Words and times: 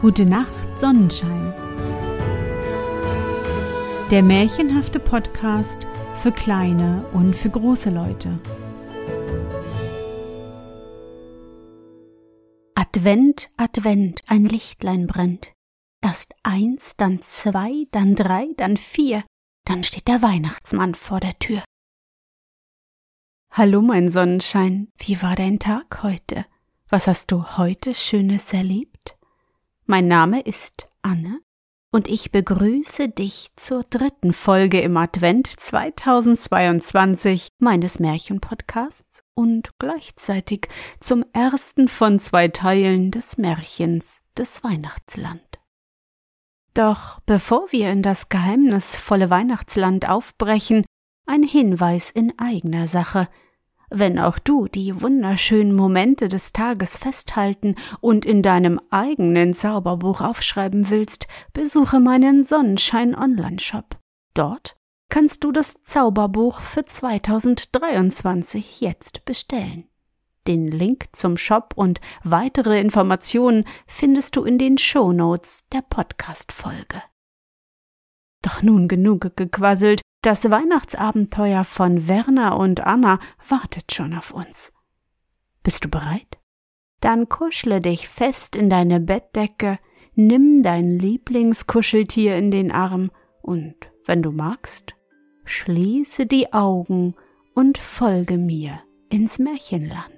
Gute 0.00 0.24
Nacht, 0.26 0.80
Sonnenschein. 0.80 1.52
Der 4.10 4.22
märchenhafte 4.22 5.00
Podcast 5.00 5.76
für 6.14 6.32
kleine 6.32 7.04
und 7.12 7.34
für 7.36 7.50
große 7.50 7.90
Leute. 7.90 8.38
Advent, 12.74 13.50
Advent, 13.56 14.22
ein 14.28 14.44
Lichtlein 14.44 15.06
brennt. 15.06 15.52
Erst 16.00 16.34
eins, 16.42 16.94
dann 16.96 17.20
zwei, 17.22 17.86
dann 17.90 18.14
drei, 18.14 18.46
dann 18.56 18.76
vier, 18.76 19.24
dann 19.66 19.82
steht 19.82 20.08
der 20.08 20.22
Weihnachtsmann 20.22 20.94
vor 20.94 21.20
der 21.20 21.38
Tür. 21.38 21.62
Hallo, 23.58 23.82
mein 23.82 24.08
Sonnenschein, 24.08 24.86
wie 24.98 25.20
war 25.20 25.34
dein 25.34 25.58
Tag 25.58 26.04
heute? 26.04 26.46
Was 26.90 27.08
hast 27.08 27.32
du 27.32 27.44
heute 27.56 27.92
Schönes 27.92 28.52
erlebt? 28.52 29.16
Mein 29.84 30.06
Name 30.06 30.42
ist 30.42 30.86
Anne 31.02 31.40
und 31.90 32.06
ich 32.06 32.30
begrüße 32.30 33.08
dich 33.08 33.48
zur 33.56 33.82
dritten 33.82 34.32
Folge 34.32 34.80
im 34.80 34.96
Advent 34.96 35.48
2022 35.48 37.48
meines 37.58 37.98
Märchenpodcasts 37.98 39.24
und 39.34 39.70
gleichzeitig 39.80 40.68
zum 41.00 41.24
ersten 41.32 41.88
von 41.88 42.20
zwei 42.20 42.46
Teilen 42.46 43.10
des 43.10 43.38
Märchens 43.38 44.20
des 44.36 44.62
Weihnachtsland. 44.62 45.58
Doch 46.74 47.18
bevor 47.26 47.72
wir 47.72 47.90
in 47.90 48.04
das 48.04 48.28
geheimnisvolle 48.28 49.30
Weihnachtsland 49.30 50.08
aufbrechen, 50.08 50.84
ein 51.26 51.42
Hinweis 51.42 52.10
in 52.10 52.38
eigener 52.38 52.86
Sache– 52.86 53.26
wenn 53.90 54.18
auch 54.18 54.38
du 54.38 54.68
die 54.68 55.00
wunderschönen 55.00 55.74
Momente 55.74 56.28
des 56.28 56.52
Tages 56.52 56.96
festhalten 56.98 57.74
und 58.00 58.24
in 58.24 58.42
deinem 58.42 58.80
eigenen 58.90 59.54
Zauberbuch 59.54 60.20
aufschreiben 60.20 60.90
willst, 60.90 61.26
besuche 61.52 62.00
meinen 62.00 62.44
Sonnenschein 62.44 63.14
Online-Shop. 63.14 63.96
Dort 64.34 64.76
kannst 65.08 65.44
du 65.44 65.52
das 65.52 65.80
Zauberbuch 65.82 66.60
für 66.60 66.84
2023 66.84 68.80
jetzt 68.80 69.24
bestellen. 69.24 69.88
Den 70.46 70.68
Link 70.68 71.08
zum 71.12 71.36
Shop 71.36 71.72
und 71.76 72.00
weitere 72.24 72.80
Informationen 72.80 73.64
findest 73.86 74.36
du 74.36 74.44
in 74.44 74.58
den 74.58 74.78
Shownotes 74.78 75.64
der 75.72 75.82
Podcast-Folge. 75.82 77.02
Doch 78.42 78.62
nun 78.62 78.88
genug 78.88 79.36
gequasselt, 79.36 80.00
das 80.22 80.50
Weihnachtsabenteuer 80.50 81.64
von 81.64 82.08
Werner 82.08 82.56
und 82.56 82.80
Anna 82.80 83.18
wartet 83.48 83.92
schon 83.92 84.14
auf 84.14 84.32
uns. 84.32 84.72
Bist 85.62 85.84
du 85.84 85.88
bereit? 85.88 86.38
Dann 87.00 87.28
kuschle 87.28 87.80
dich 87.80 88.08
fest 88.08 88.56
in 88.56 88.68
deine 88.68 88.98
Bettdecke, 88.98 89.78
nimm 90.14 90.62
dein 90.62 90.98
Lieblingskuscheltier 90.98 92.36
in 92.36 92.50
den 92.50 92.72
Arm 92.72 93.10
und, 93.42 93.76
wenn 94.04 94.22
du 94.22 94.32
magst, 94.32 94.94
schließe 95.44 96.26
die 96.26 96.52
Augen 96.52 97.14
und 97.54 97.78
folge 97.78 98.36
mir 98.36 98.80
ins 99.10 99.38
Märchenland. 99.38 100.12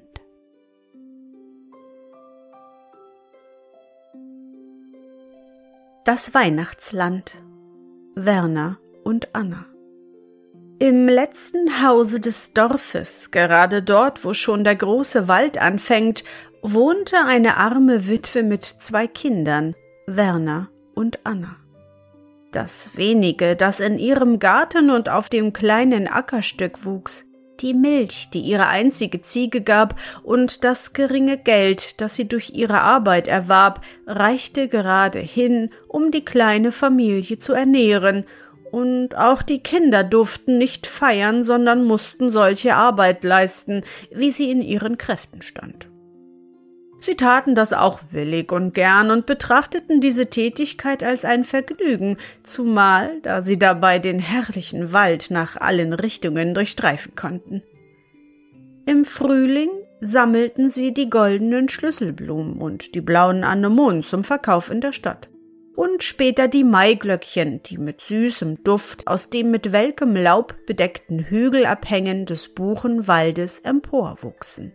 Das 6.05 6.33
Weihnachtsland 6.33 7.37
Werner 8.15 8.79
und 9.05 9.35
Anna 9.35 9.70
im 10.81 11.09
letzten 11.09 11.83
Hause 11.87 12.21
des 12.21 12.55
Dorfes, 12.55 13.31
gerade 13.31 13.83
dort, 13.83 14.25
wo 14.25 14.33
schon 14.33 14.65
der 14.65 14.77
große 14.77 15.29
Wald 15.29 15.61
anfängt, 15.61 16.25
wohnte 16.63 17.17
eine 17.27 17.59
arme 17.59 18.09
Witwe 18.09 18.43
mit 18.43 18.65
zwei 18.65 19.07
Kindern, 19.07 19.75
Werner 20.07 20.71
und 20.95 21.19
Anna. 21.25 21.57
Das 22.51 22.93
wenige, 22.97 23.57
das 23.57 23.79
in 23.79 23.99
ihrem 23.99 24.39
Garten 24.39 24.91
und 24.91 25.11
auf 25.11 25.29
dem 25.29 25.53
kleinen 25.53 26.09
Ackerstück 26.09 26.87
wuchs, 26.87 27.27
die 27.61 27.75
Milch, 27.75 28.31
die 28.33 28.41
ihre 28.41 28.69
einzige 28.69 29.21
Ziege 29.21 29.61
gab, 29.61 30.01
und 30.23 30.65
das 30.65 30.95
geringe 30.95 31.37
Geld, 31.37 32.01
das 32.01 32.15
sie 32.15 32.27
durch 32.27 32.53
ihre 32.55 32.81
Arbeit 32.81 33.29
erwarb, 33.29 33.85
reichte 34.07 34.67
gerade 34.67 35.19
hin, 35.19 35.69
um 35.89 36.11
die 36.11 36.25
kleine 36.25 36.73
Familie 36.73 37.39
zu 37.39 37.53
ernähren 37.53 38.25
und 38.71 39.17
auch 39.17 39.43
die 39.43 39.63
Kinder 39.63 40.05
durften 40.05 40.59
nicht 40.59 40.87
feiern, 40.87 41.45
sondern 41.45 41.85
mussten 41.85 42.31
solche 42.31 42.75
Arbeit 42.75 43.25
leisten, 43.25 43.83
wie 44.11 44.31
sie 44.31 44.51
in 44.51 44.63
ihren 44.63 44.99
Kräften 44.99 45.43
stand. 45.43 45.89
Sie 47.03 47.15
taten 47.17 47.55
das 47.55 47.73
auch 47.73 48.01
willig 48.11 48.53
und 48.53 48.75
gern 48.75 49.11
und 49.11 49.25
betrachteten 49.25 50.01
diese 50.01 50.27
Tätigkeit 50.27 51.03
als 51.03 51.25
ein 51.25 51.45
Vergnügen, 51.45 52.19
zumal 52.43 53.21
da 53.23 53.41
sie 53.41 53.59
dabei 53.59 53.99
den 53.99 54.19
herrlichen 54.19 54.93
Wald 54.93 55.31
nach 55.31 55.57
allen 55.57 55.95
Richtungen 55.95 56.53
durchstreifen 56.53 57.15
konnten. 57.15 57.63
Im 58.85 59.07
Frühling 59.07 59.71
sammelten 60.01 60.69
sie 60.69 60.93
die 60.93 61.09
goldenen 61.09 61.71
Schlüsselblumen 61.71 62.59
und 62.61 62.95
die 62.95 63.01
blauen 63.01 63.45
Anemonen 63.45 64.03
zum 64.03 64.23
Verkauf 64.23 64.71
in 64.71 64.83
der 64.83 64.93
Stadt 64.93 65.30
und 65.81 66.03
später 66.03 66.47
die 66.47 66.63
Maiglöckchen, 66.63 67.63
die 67.63 67.79
mit 67.79 68.03
süßem 68.03 68.63
Duft 68.65 69.07
aus 69.07 69.31
dem 69.31 69.51
mit 69.51 69.73
welkem 69.73 70.15
Laub 70.15 70.55
bedeckten 70.67 71.21
Hügelabhängen 71.21 72.27
des 72.27 72.53
Buchenwaldes 72.53 73.61
emporwuchsen. 73.61 74.75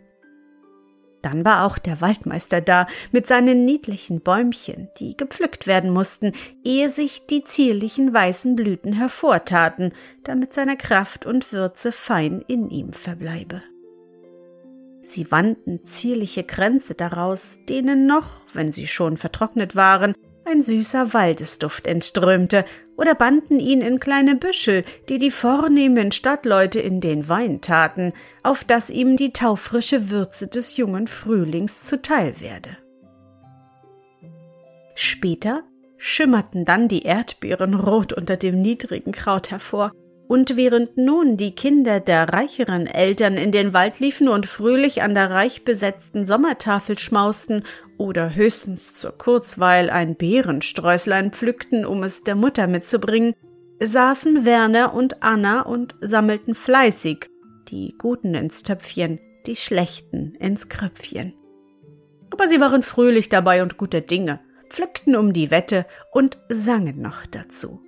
Dann 1.21 1.45
war 1.45 1.67
auch 1.67 1.77
der 1.77 2.01
Waldmeister 2.01 2.59
da 2.59 2.87
mit 3.11 3.27
seinen 3.27 3.65
niedlichen 3.65 4.21
Bäumchen, 4.21 4.89
die 4.97 5.15
gepflückt 5.15 5.67
werden 5.67 5.91
mussten, 5.91 6.31
ehe 6.63 6.89
sich 6.89 7.27
die 7.27 7.43
zierlichen 7.43 8.11
weißen 8.11 8.55
Blüten 8.55 8.91
hervortaten, 8.91 9.93
damit 10.23 10.55
seine 10.55 10.75
Kraft 10.75 11.27
und 11.27 11.51
Würze 11.51 11.91
fein 11.91 12.43
in 12.47 12.71
ihm 12.71 12.93
verbleibe. 12.93 13.61
Sie 15.03 15.29
wandten 15.29 15.85
zierliche 15.85 16.43
Kränze 16.43 16.95
daraus, 16.95 17.59
denen 17.69 18.07
noch, 18.07 18.41
wenn 18.53 18.71
sie 18.71 18.87
schon 18.87 19.17
vertrocknet 19.17 19.75
waren, 19.75 20.15
ein 20.45 20.61
süßer 20.61 21.13
Waldesduft 21.13 21.87
entströmte, 21.87 22.65
oder 22.97 23.13
banden 23.13 23.59
ihn 23.59 23.81
in 23.81 23.99
kleine 23.99 24.35
Büschel, 24.35 24.85
die 25.09 25.17
die 25.17 25.31
vornehmen 25.31 26.11
Stadtleute 26.11 26.79
in 26.79 27.01
den 27.01 27.27
Wein 27.27 27.59
taten, 27.59 28.13
auf 28.43 28.63
dass 28.63 28.89
ihm 28.89 29.17
die 29.17 29.33
taufrische 29.33 30.09
Würze 30.09 30.47
des 30.47 30.77
jungen 30.77 31.07
Frühlings 31.07 31.81
zuteil 31.81 32.39
werde. 32.39 32.77
Später 34.95 35.63
schimmerten 35.97 36.63
dann 36.63 36.87
die 36.87 37.03
Erdbeeren 37.03 37.73
rot 37.73 38.13
unter 38.13 38.37
dem 38.37 38.61
niedrigen 38.61 39.11
Kraut 39.11 39.51
hervor, 39.51 39.91
und 40.27 40.55
während 40.55 40.97
nun 40.97 41.37
die 41.37 41.53
Kinder 41.53 41.99
der 41.99 42.29
reicheren 42.29 42.87
Eltern 42.87 43.35
in 43.35 43.51
den 43.51 43.73
Wald 43.73 43.99
liefen 43.99 44.27
und 44.27 44.47
fröhlich 44.47 45.03
an 45.03 45.13
der 45.13 45.29
reich 45.29 45.63
besetzten 45.63 46.25
Sommertafel 46.25 46.97
schmausten 46.97 47.63
oder 47.97 48.35
höchstens 48.35 48.95
zur 48.95 49.17
Kurzweil 49.17 49.89
ein 49.89 50.15
Beerensträuslein 50.15 51.31
pflückten, 51.31 51.85
um 51.85 52.03
es 52.03 52.23
der 52.23 52.35
Mutter 52.35 52.67
mitzubringen, 52.67 53.33
saßen 53.79 54.45
Werner 54.45 54.93
und 54.93 55.23
Anna 55.23 55.61
und 55.61 55.95
sammelten 56.01 56.55
fleißig 56.55 57.29
die 57.69 57.95
Guten 57.97 58.35
ins 58.35 58.63
Töpfchen, 58.63 59.19
die 59.45 59.55
Schlechten 59.55 60.35
ins 60.35 60.69
Kröpfchen. 60.69 61.33
Aber 62.31 62.47
sie 62.47 62.59
waren 62.59 62.83
fröhlich 62.83 63.29
dabei 63.29 63.61
und 63.61 63.77
guter 63.77 64.01
Dinge, 64.01 64.39
pflückten 64.69 65.15
um 65.15 65.33
die 65.33 65.51
Wette 65.51 65.85
und 66.11 66.37
sangen 66.49 67.01
noch 67.01 67.25
dazu. 67.25 67.84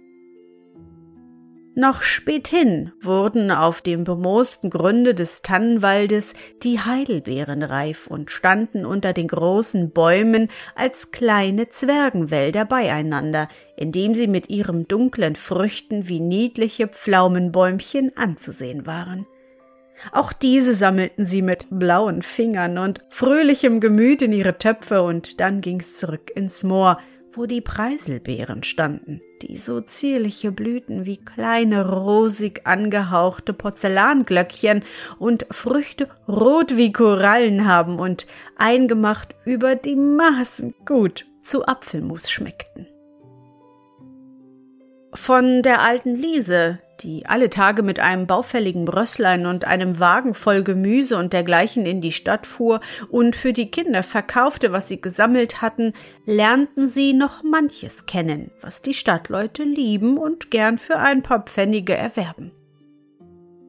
Noch 1.79 2.01
späthin 2.01 2.91
wurden 3.03 3.51
auf 3.51 3.83
dem 3.83 4.03
bemoosten 4.03 4.71
Gründe 4.71 5.13
des 5.13 5.43
Tannenwaldes 5.43 6.33
die 6.63 6.79
Heidelbeeren 6.79 7.62
reif 7.62 8.07
und 8.07 8.31
standen 8.31 8.83
unter 8.83 9.13
den 9.13 9.27
großen 9.27 9.91
Bäumen 9.91 10.50
als 10.74 11.12
kleine 11.12 11.69
Zwergenwälder 11.69 12.65
beieinander, 12.65 13.47
indem 13.75 14.15
sie 14.15 14.25
mit 14.25 14.50
ihren 14.50 14.88
dunklen 14.88 15.35
Früchten 15.35 16.07
wie 16.07 16.19
niedliche 16.19 16.88
Pflaumenbäumchen 16.88 18.12
anzusehen 18.18 18.88
waren. 18.88 19.27
Auch 20.12 20.33
diese 20.33 20.73
sammelten 20.73 21.25
sie 21.25 21.44
mit 21.44 21.68
blauen 21.69 22.23
Fingern 22.23 22.80
und 22.80 23.01
fröhlichem 23.12 23.81
Gemüt 23.81 24.23
in 24.23 24.33
ihre 24.33 24.57
Töpfe, 24.57 25.03
und 25.03 25.39
dann 25.39 25.62
ging's 25.62 25.95
zurück 25.97 26.31
ins 26.33 26.63
Moor, 26.63 26.97
wo 27.38 27.45
die 27.45 27.62
Preiselbeeren 27.62 28.63
standen, 28.63 29.22
die 29.42 29.57
so 29.57 29.80
zierliche 29.80 30.51
Blüten 30.51 31.06
wie 31.06 31.18
kleine 31.18 31.88
rosig 31.89 32.62
angehauchte 32.66 33.54
Porzellanglöckchen 33.54 34.84
und 35.19 35.45
Früchte 35.51 36.10
rot 36.28 36.75
wie 36.75 36.92
Korallen 36.92 37.68
haben 37.68 38.00
und 38.00 38.28
eingemacht 38.57 39.36
über 39.45 39.75
die 39.75 39.95
Maßen 39.95 40.74
gut 40.86 41.25
zu 41.44 41.66
Apfelmus 41.66 42.30
schmeckten. 42.30 42.88
Von 45.13 45.62
der 45.62 45.81
alten 45.81 46.16
Liese, 46.16 46.80
die 47.01 47.25
alle 47.25 47.49
Tage 47.49 47.83
mit 47.83 47.99
einem 47.99 48.27
baufälligen 48.27 48.85
Brösslein 48.85 49.45
und 49.45 49.65
einem 49.65 49.99
Wagen 49.99 50.33
voll 50.33 50.63
Gemüse 50.63 51.17
und 51.17 51.33
dergleichen 51.33 51.85
in 51.85 52.01
die 52.01 52.11
Stadt 52.11 52.45
fuhr 52.45 52.81
und 53.09 53.35
für 53.35 53.53
die 53.53 53.71
Kinder 53.71 54.03
verkaufte, 54.03 54.71
was 54.71 54.88
sie 54.88 55.01
gesammelt 55.01 55.61
hatten, 55.61 55.94
lernten 56.25 56.88
sie 56.88 57.13
noch 57.13 57.44
manches 57.44 58.05
kennen, 58.05 58.51
was 58.61 58.81
die 58.81 58.94
Stadtleute 58.94 59.63
lieben 59.63 60.17
und 60.17 60.51
gern 60.51 60.77
für 60.77 60.97
ein 60.97 61.23
paar 61.23 61.44
Pfennige 61.44 61.95
erwerben. 61.95 62.51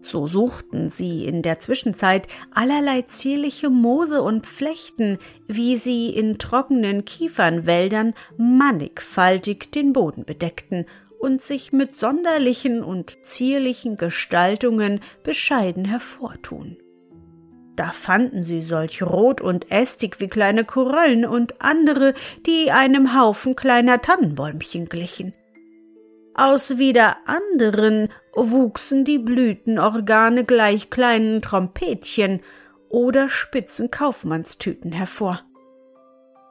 So 0.00 0.26
suchten 0.26 0.90
sie 0.90 1.26
in 1.26 1.42
der 1.42 1.60
Zwischenzeit 1.60 2.28
allerlei 2.54 3.02
zierliche 3.02 3.69
Moose 3.69 4.22
und 4.22 4.46
Flechten, 4.46 5.19
wie 5.46 5.76
sie 5.76 6.10
in 6.10 6.38
trockenen 6.38 7.04
Kiefernwäldern 7.04 8.14
mannigfaltig 8.38 9.70
den 9.70 9.92
Boden 9.92 10.25
bedeckten 10.25 10.86
und 11.19 11.43
sich 11.43 11.73
mit 11.73 11.99
sonderlichen 11.99 12.82
und 12.82 13.17
zierlichen 13.23 13.97
Gestaltungen 13.97 15.00
bescheiden 15.23 15.85
hervortun. 15.85 16.79
Da 17.76 17.93
fanden 17.93 18.43
sie 18.43 18.62
solch 18.62 19.03
rot 19.03 19.41
und 19.41 19.70
ästig 19.70 20.19
wie 20.19 20.26
kleine 20.26 20.65
Korallen 20.65 21.25
und 21.25 21.61
andere, 21.62 22.15
die 22.44 22.73
einem 22.73 23.17
Haufen 23.17 23.55
kleiner 23.55 24.03
Tannenbäumchen 24.03 24.88
glichen. 24.88 25.32
Aus 26.35 26.79
wieder 26.79 27.17
anderen 27.26 28.09
wuchsen 28.35 29.05
die 29.05 29.19
Blütenorgane 29.19 30.44
gleich 30.44 30.91
kleinen 30.91 31.43
Trompetchen 31.43 32.43
oder 32.88 33.29
spitzen 33.29 33.91
Kaufmannstüten 33.91 34.93
hervor 34.93 35.43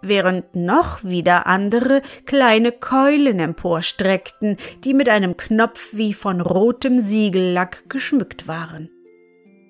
während 0.07 0.55
noch 0.55 1.03
wieder 1.03 1.47
andere 1.47 2.01
kleine 2.25 2.71
Keulen 2.71 3.39
emporstreckten, 3.39 4.57
die 4.83 4.93
mit 4.93 5.09
einem 5.09 5.37
Knopf 5.37 5.89
wie 5.93 6.13
von 6.13 6.41
rotem 6.41 6.99
Siegellack 6.99 7.89
geschmückt 7.89 8.47
waren. 8.47 8.89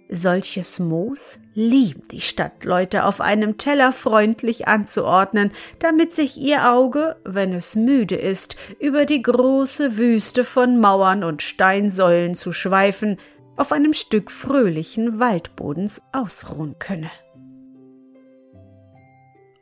Solches 0.10 0.80
Moos 0.80 1.40
lieben 1.54 2.04
die 2.12 2.22
Stadtleute 2.22 3.04
auf 3.04 3.20
einem 3.20 3.58
Teller 3.58 3.92
freundlich 3.92 4.68
anzuordnen, 4.68 5.52
damit 5.80 6.16
sich 6.16 6.38
ihr 6.38 6.72
Auge, 6.72 7.18
wenn 7.26 7.52
es 7.52 7.76
müde 7.76 8.16
ist, 8.16 8.56
über 8.80 9.06
die 9.06 9.22
große 9.22 9.98
Wüste 9.98 10.46
von 10.46 10.80
Mauern 10.80 11.26
und 11.26 11.42
Steinsäulen 11.42 12.36
zu 12.36 12.54
schweifen, 12.54 13.18
auf 13.58 13.74
einem 13.74 13.94
Stück 13.94 14.32
fröhlichen 14.32 15.20
Waldbodens 15.20 16.02
ausruhen 16.14 16.80
könne. 16.80 17.12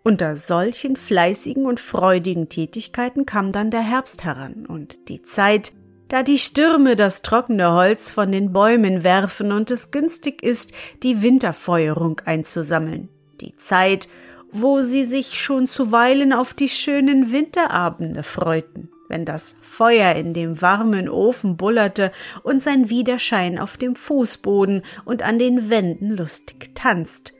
Unter 0.08 0.38
solchen 0.38 0.98
fleißigen 0.98 1.66
und 1.66 1.80
freudigen 1.80 2.48
Tätigkeiten 2.48 3.26
kam 3.26 3.52
dann 3.52 3.72
der 3.72 3.82
Herbst 3.82 4.24
heran 4.24 4.68
und 4.68 5.10
die 5.10 5.24
Zeit, 5.24 5.72
da 6.10 6.22
die 6.22 6.38
Stürme 6.38 6.96
das 6.96 7.24
trockene 7.24 7.72
Holz 7.72 8.12
von 8.12 8.32
den 8.32 8.54
Bäumen 8.54 9.04
werfen 9.04 9.52
und 9.52 9.72
es 9.72 9.90
günstig 9.90 10.44
ist, 10.44 10.74
die 11.02 11.24
Winterfeuerung 11.24 12.22
einzusammeln. 12.24 13.10
Die 13.42 13.58
Zeit, 13.58 14.08
wo 14.52 14.82
sie 14.82 15.06
sich 15.06 15.42
schon 15.42 15.66
zuweilen 15.66 16.34
auf 16.34 16.54
die 16.54 16.70
schönen 16.70 17.32
Winterabende 17.32 18.22
freuten, 18.22 18.92
wenn 19.10 19.26
das 19.26 19.56
Feuer 19.64 20.14
in 20.14 20.36
dem 20.36 20.62
warmen 20.62 21.10
Ofen 21.10 21.58
bullerte 21.58 22.12
und 22.44 22.62
sein 22.62 22.92
Widerschein 22.92 23.58
auf 23.58 23.76
dem 23.76 23.96
Fußboden 23.96 24.84
und 25.04 25.24
an 25.24 25.40
den 25.40 25.72
Wänden 25.72 26.12
lustig 26.12 26.76
tanzt, 26.76 27.34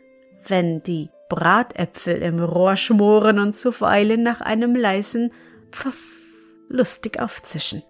wenn 0.48 0.82
die 0.82 1.10
Bratäpfel 1.30 2.18
im 2.22 2.40
Rohr 2.40 2.78
schmoren 2.78 3.40
und 3.40 3.56
zuweilen 3.56 4.24
nach 4.24 4.42
einem 4.42 4.76
leisen 4.76 5.32
Pfiff 5.72 6.22
lustig 6.70 7.20
aufzischen. 7.20 7.84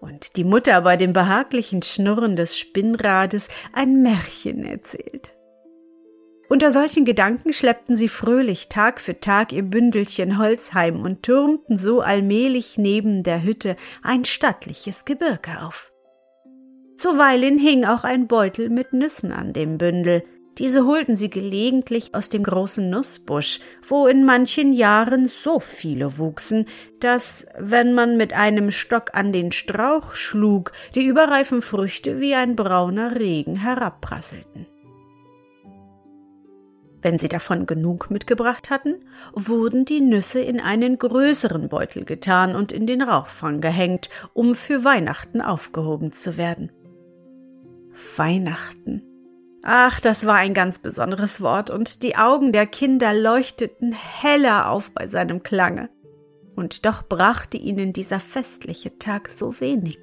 Und 0.00 0.36
die 0.36 0.44
Mutter 0.44 0.80
bei 0.80 0.96
dem 0.96 1.12
behaglichen 1.12 1.82
Schnurren 1.82 2.34
des 2.34 2.58
Spinnrades 2.58 3.48
ein 3.72 4.02
Märchen 4.02 4.64
erzählt. 4.64 5.32
Unter 6.48 6.70
solchen 6.70 7.06
Gedanken 7.06 7.54
schleppten 7.54 7.96
sie 7.96 8.08
fröhlich 8.08 8.68
Tag 8.68 9.00
für 9.00 9.20
Tag 9.20 9.52
ihr 9.52 9.62
Bündelchen 9.62 10.38
Holz 10.38 10.74
heim 10.74 11.00
und 11.00 11.22
türmten 11.22 11.78
so 11.78 12.02
allmählich 12.02 12.76
neben 12.76 13.22
der 13.22 13.42
Hütte 13.42 13.76
ein 14.02 14.26
stattliches 14.26 15.06
Gebirge 15.06 15.62
auf. 15.62 15.92
Zuweilen 16.98 17.58
hing 17.58 17.84
auch 17.86 18.04
ein 18.04 18.26
Beutel 18.26 18.68
mit 18.68 18.92
Nüssen 18.92 19.32
an 19.32 19.54
dem 19.54 19.78
Bündel, 19.78 20.24
diese 20.58 20.86
holten 20.86 21.16
sie 21.16 21.30
gelegentlich 21.30 22.14
aus 22.14 22.28
dem 22.28 22.42
großen 22.42 22.88
Nussbusch, 22.90 23.60
wo 23.86 24.06
in 24.06 24.24
manchen 24.24 24.72
Jahren 24.72 25.28
so 25.28 25.60
viele 25.60 26.18
wuchsen, 26.18 26.66
dass, 27.00 27.46
wenn 27.58 27.94
man 27.94 28.16
mit 28.16 28.34
einem 28.34 28.70
Stock 28.70 29.14
an 29.14 29.32
den 29.32 29.52
Strauch 29.52 30.14
schlug, 30.14 30.72
die 30.94 31.06
überreifen 31.06 31.62
Früchte 31.62 32.20
wie 32.20 32.34
ein 32.34 32.54
brauner 32.54 33.16
Regen 33.18 33.56
herabprasselten. 33.56 34.66
Wenn 37.00 37.18
sie 37.18 37.28
davon 37.28 37.66
genug 37.66 38.10
mitgebracht 38.10 38.70
hatten, 38.70 39.00
wurden 39.32 39.84
die 39.84 40.00
Nüsse 40.00 40.40
in 40.40 40.60
einen 40.60 40.98
größeren 40.98 41.68
Beutel 41.68 42.04
getan 42.04 42.54
und 42.54 42.70
in 42.70 42.86
den 42.86 43.02
Rauchfang 43.02 43.60
gehängt, 43.60 44.08
um 44.34 44.54
für 44.54 44.84
Weihnachten 44.84 45.40
aufgehoben 45.40 46.12
zu 46.12 46.36
werden. 46.36 46.70
Weihnachten 48.16 49.02
Ach, 49.62 50.00
das 50.00 50.26
war 50.26 50.34
ein 50.34 50.54
ganz 50.54 50.80
besonderes 50.80 51.40
Wort, 51.40 51.70
und 51.70 52.02
die 52.02 52.16
Augen 52.16 52.52
der 52.52 52.66
Kinder 52.66 53.14
leuchteten 53.14 53.92
heller 53.92 54.68
auf 54.68 54.90
bei 54.90 55.06
seinem 55.06 55.44
Klange. 55.44 55.88
Und 56.56 56.84
doch 56.84 57.04
brachte 57.04 57.56
ihnen 57.56 57.92
dieser 57.92 58.18
festliche 58.18 58.98
Tag 58.98 59.30
so 59.30 59.60
wenig. 59.60 59.98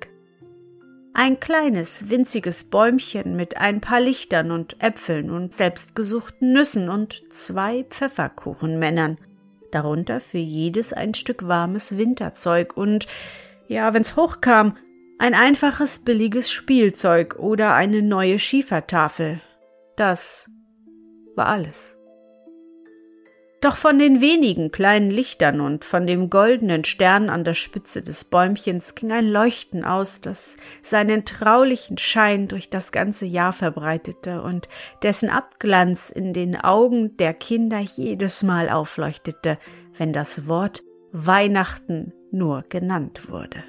Ein 1.14 1.42
kleines, 1.42 2.10
winziges 2.10 2.64
Bäumchen 2.64 3.36
mit 3.36 3.58
ein 3.58 3.82
paar 3.82 4.00
Lichtern 4.00 4.52
und 4.52 4.82
Äpfeln 4.82 5.30
und 5.30 5.54
selbstgesuchten 5.54 6.54
Nüssen 6.54 6.88
und 6.88 7.22
zwei 7.30 7.84
Pfefferkuchenmännern, 7.84 9.18
darunter 9.72 10.22
für 10.22 10.38
jedes 10.38 10.94
ein 10.94 11.14
Stück 11.14 11.48
warmes 11.48 11.98
Winterzeug 11.98 12.78
und, 12.78 13.08
ja, 13.68 13.94
wenn's 13.94 14.16
hochkam, 14.16 14.78
ein 15.18 15.34
einfaches 15.34 16.00
billiges 16.00 16.50
Spielzeug 16.50 17.36
oder 17.38 17.74
eine 17.74 18.02
neue 18.02 18.40
Schiefertafel, 18.40 19.42
das 20.00 20.50
war 21.36 21.48
alles. 21.48 21.96
Doch 23.62 23.76
von 23.76 24.00
den 24.00 24.22
wenigen 24.22 24.72
kleinen 24.72 25.12
Lichtern 25.12 25.60
und 25.60 25.84
von 25.84 26.08
dem 26.08 26.30
goldenen 26.30 26.86
Stern 26.86 27.30
an 27.30 27.44
der 27.44 27.56
Spitze 27.56 28.02
des 28.02 28.24
Bäumchens 28.24 28.96
ging 28.96 29.12
ein 29.12 29.28
Leuchten 29.28 29.84
aus, 29.84 30.22
das 30.22 30.56
seinen 30.82 31.26
traulichen 31.26 31.98
Schein 31.98 32.48
durch 32.48 32.70
das 32.70 32.94
ganze 32.94 33.26
Jahr 33.26 33.52
verbreitete 33.52 34.42
und 34.42 34.70
dessen 35.04 35.30
Abglanz 35.30 36.10
in 36.10 36.32
den 36.32 36.56
Augen 36.56 37.18
der 37.18 37.34
Kinder 37.34 37.80
jedes 37.80 38.44
Mal 38.44 38.70
aufleuchtete, 38.70 39.58
wenn 39.98 40.14
das 40.14 40.48
Wort 40.48 40.82
Weihnachten 41.12 42.14
nur 42.32 42.64
genannt 42.70 43.30
wurde. 43.30 43.62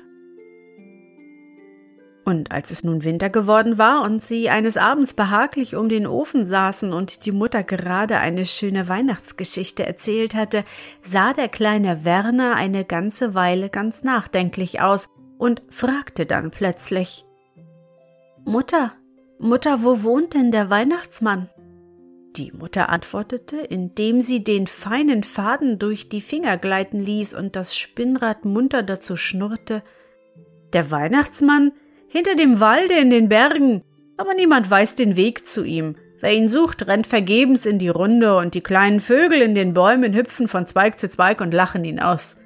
Und 2.30 2.52
als 2.52 2.70
es 2.70 2.84
nun 2.84 3.02
Winter 3.02 3.28
geworden 3.28 3.76
war 3.76 4.04
und 4.04 4.24
sie 4.24 4.50
eines 4.50 4.76
Abends 4.76 5.14
behaglich 5.14 5.74
um 5.74 5.88
den 5.88 6.06
Ofen 6.06 6.46
saßen 6.46 6.92
und 6.92 7.26
die 7.26 7.32
Mutter 7.32 7.64
gerade 7.64 8.18
eine 8.18 8.46
schöne 8.46 8.88
Weihnachtsgeschichte 8.88 9.84
erzählt 9.84 10.36
hatte, 10.36 10.62
sah 11.02 11.32
der 11.32 11.48
kleine 11.48 12.04
Werner 12.04 12.54
eine 12.54 12.84
ganze 12.84 13.34
Weile 13.34 13.68
ganz 13.68 14.04
nachdenklich 14.04 14.80
aus 14.80 15.08
und 15.38 15.64
fragte 15.70 16.24
dann 16.24 16.52
plötzlich 16.52 17.24
Mutter, 18.44 18.92
Mutter, 19.40 19.82
wo 19.82 20.04
wohnt 20.04 20.34
denn 20.34 20.52
der 20.52 20.70
Weihnachtsmann? 20.70 21.50
Die 22.36 22.52
Mutter 22.52 22.90
antwortete, 22.90 23.56
indem 23.56 24.22
sie 24.22 24.44
den 24.44 24.68
feinen 24.68 25.24
Faden 25.24 25.80
durch 25.80 26.08
die 26.08 26.20
Finger 26.20 26.58
gleiten 26.58 27.00
ließ 27.00 27.34
und 27.34 27.56
das 27.56 27.76
Spinnrad 27.76 28.44
munter 28.44 28.84
dazu 28.84 29.16
schnurrte 29.16 29.82
Der 30.72 30.92
Weihnachtsmann 30.92 31.72
hinter 32.10 32.34
dem 32.34 32.60
Walde 32.60 32.94
in 32.94 33.08
den 33.08 33.28
Bergen, 33.28 33.82
aber 34.16 34.34
niemand 34.34 34.68
weiß 34.68 34.96
den 34.96 35.16
Weg 35.16 35.46
zu 35.46 35.64
ihm. 35.64 35.94
Wer 36.20 36.34
ihn 36.34 36.48
sucht, 36.48 36.86
rennt 36.86 37.06
vergebens 37.06 37.64
in 37.64 37.78
die 37.78 37.88
Runde, 37.88 38.36
und 38.36 38.52
die 38.54 38.60
kleinen 38.60 39.00
Vögel 39.00 39.40
in 39.40 39.54
den 39.54 39.72
Bäumen 39.72 40.12
hüpfen 40.12 40.48
von 40.48 40.66
Zweig 40.66 40.98
zu 40.98 41.08
Zweig 41.08 41.40
und 41.40 41.54
lachen 41.54 41.84
ihn 41.84 42.00
aus. 42.00 42.36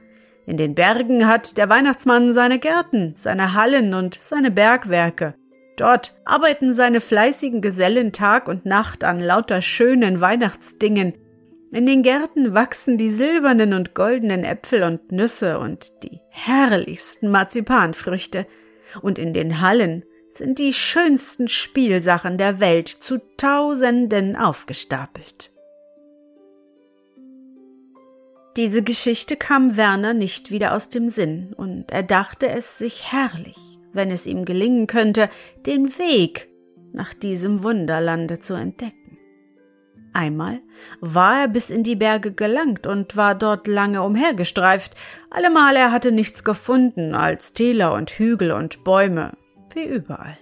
In 0.47 0.59
den 0.59 0.75
Bergen 0.75 1.27
hat 1.27 1.57
der 1.57 1.71
Weihnachtsmann 1.71 2.33
seine 2.33 2.59
Gärten, 2.59 3.15
seine 3.17 3.55
Hallen 3.55 3.95
und 3.95 4.19
seine 4.21 4.51
Bergwerke. 4.51 5.35
Dort 5.77 6.15
arbeiten 6.27 6.75
seine 6.75 7.01
fleißigen 7.01 7.63
Gesellen 7.63 8.13
Tag 8.13 8.47
und 8.47 8.67
Nacht 8.67 9.03
an 9.03 9.19
lauter 9.19 9.63
schönen 9.63 10.21
Weihnachtsdingen. 10.21 11.15
In 11.73 11.87
den 11.87 12.03
Gärten 12.03 12.55
wachsen 12.55 12.99
die 12.99 13.11
silbernen 13.11 13.73
und 13.73 13.95
goldenen 13.95 14.45
Äpfel 14.45 14.85
und 14.85 15.11
Nüsse 15.11 15.59
und 15.59 15.91
die 16.05 16.21
herrlichsten 16.29 17.31
Marzipanfrüchte 17.31 18.47
und 19.03 19.19
in 19.19 19.33
den 19.33 19.61
Hallen 19.61 20.05
sind 20.33 20.59
die 20.59 20.73
schönsten 20.73 21.49
Spielsachen 21.49 22.39
der 22.39 22.61
Welt 22.61 22.89
zu 22.89 23.21
Tausenden 23.37 24.37
aufgestapelt. 24.37 25.51
Diese 28.57 28.83
Geschichte 28.83 29.37
kam 29.37 29.77
Werner 29.77 30.15
nicht 30.15 30.51
wieder 30.51 30.75
aus 30.75 30.89
dem 30.89 31.09
Sinn, 31.09 31.53
und 31.57 31.91
er 31.91 32.05
dachte 32.05 32.49
es 32.49 32.79
sich 32.79 33.13
herrlich, 33.13 33.59
wenn 33.93 34.11
es 34.11 34.27
ihm 34.27 34.45
gelingen 34.45 34.87
könnte, 34.87 35.29
den 35.67 35.99
Weg 35.99 36.49
nach 36.93 37.15
diesem 37.15 37.65
Wunderlande 37.65 38.39
zu 38.39 38.55
entdecken. 38.55 39.04
Einmal 40.15 40.61
war 41.01 41.41
er 41.41 41.49
bis 41.49 41.71
in 41.71 41.83
die 41.83 41.97
Berge 41.97 42.33
gelangt 42.33 42.87
und 42.87 43.17
war 43.17 43.35
dort 43.35 43.67
lange 43.67 44.01
umhergestreift, 44.03 44.95
allemal 45.29 45.75
er 45.75 45.91
hatte 45.91 46.13
nichts 46.13 46.45
gefunden 46.45 47.17
als 47.17 47.53
Täler 47.53 47.93
und 47.95 48.11
Hügel 48.13 48.53
und 48.53 48.85
Bäume, 48.85 49.33
wie 49.75 49.85
überall. 49.85 50.39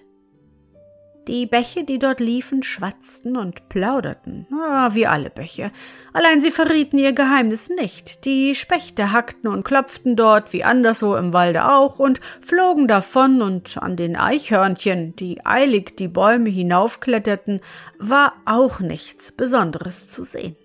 Die 1.28 1.46
Bäche, 1.46 1.84
die 1.84 2.00
dort 2.00 2.18
liefen, 2.18 2.64
schwatzten 2.64 3.36
und 3.36 3.68
plauderten, 3.68 4.48
ah, 4.52 4.90
wie 4.92 5.06
alle 5.06 5.30
Bäche. 5.30 5.70
Allein 6.12 6.40
sie 6.40 6.50
verrieten 6.50 6.98
ihr 6.98 7.12
Geheimnis 7.12 7.68
nicht. 7.68 8.24
Die 8.24 8.56
Spechte 8.56 9.12
hackten 9.12 9.48
und 9.48 9.62
klopften 9.62 10.16
dort, 10.16 10.52
wie 10.52 10.64
anderswo 10.64 11.14
im 11.14 11.32
Walde 11.32 11.70
auch, 11.70 12.00
und 12.00 12.20
flogen 12.40 12.88
davon, 12.88 13.40
und 13.40 13.78
an 13.78 13.94
den 13.94 14.16
Eichhörnchen, 14.16 15.14
die 15.14 15.46
eilig 15.46 15.96
die 15.96 16.08
Bäume 16.08 16.50
hinaufkletterten, 16.50 17.60
war 17.98 18.32
auch 18.44 18.80
nichts 18.80 19.30
Besonderes 19.30 20.08
zu 20.08 20.24
sehen. 20.24 20.56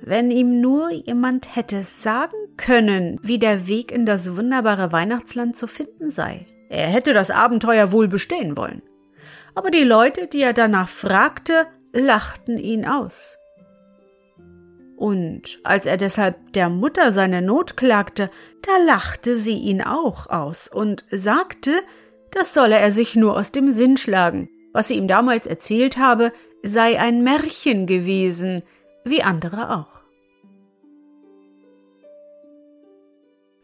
Wenn 0.00 0.30
ihm 0.30 0.60
nur 0.60 0.92
jemand 0.92 1.56
hätte 1.56 1.82
sagen 1.82 2.36
können, 2.56 3.18
wie 3.22 3.40
der 3.40 3.66
Weg 3.66 3.90
in 3.90 4.06
das 4.06 4.36
wunderbare 4.36 4.92
Weihnachtsland 4.92 5.56
zu 5.56 5.66
finden 5.66 6.08
sei, 6.08 6.46
er 6.68 6.88
hätte 6.88 7.12
das 7.12 7.30
Abenteuer 7.30 7.92
wohl 7.92 8.08
bestehen 8.08 8.56
wollen. 8.56 8.82
Aber 9.54 9.70
die 9.70 9.84
Leute, 9.84 10.26
die 10.26 10.42
er 10.42 10.52
danach 10.52 10.88
fragte, 10.88 11.66
lachten 11.92 12.58
ihn 12.58 12.86
aus. 12.86 13.38
Und 14.96 15.58
als 15.62 15.86
er 15.86 15.96
deshalb 15.96 16.52
der 16.54 16.70
Mutter 16.70 17.12
seine 17.12 17.42
Not 17.42 17.76
klagte, 17.76 18.30
da 18.62 18.84
lachte 18.84 19.36
sie 19.36 19.56
ihn 19.56 19.82
auch 19.82 20.28
aus 20.28 20.68
und 20.68 21.04
sagte, 21.10 21.72
das 22.30 22.54
solle 22.54 22.78
er 22.78 22.90
sich 22.90 23.14
nur 23.14 23.36
aus 23.36 23.52
dem 23.52 23.72
Sinn 23.72 23.96
schlagen. 23.96 24.48
Was 24.72 24.88
sie 24.88 24.96
ihm 24.96 25.08
damals 25.08 25.46
erzählt 25.46 25.96
habe, 25.96 26.32
sei 26.62 26.98
ein 26.98 27.22
Märchen 27.22 27.86
gewesen, 27.86 28.62
wie 29.04 29.22
andere 29.22 29.76
auch. 29.76 29.95